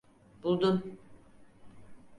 [0.43, 0.97] Buldun.